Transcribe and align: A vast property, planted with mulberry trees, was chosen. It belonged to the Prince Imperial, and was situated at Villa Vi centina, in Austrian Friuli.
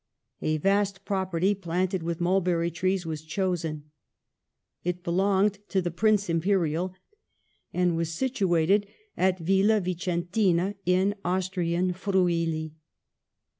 A 0.41 0.57
vast 0.57 1.05
property, 1.05 1.53
planted 1.53 2.01
with 2.01 2.19
mulberry 2.19 2.71
trees, 2.71 3.05
was 3.05 3.21
chosen. 3.21 3.91
It 4.83 5.03
belonged 5.03 5.59
to 5.69 5.79
the 5.79 5.91
Prince 5.91 6.27
Imperial, 6.27 6.95
and 7.71 7.95
was 7.95 8.11
situated 8.11 8.87
at 9.15 9.37
Villa 9.37 9.79
Vi 9.79 9.93
centina, 9.93 10.73
in 10.87 11.13
Austrian 11.23 11.93
Friuli. 11.93 12.73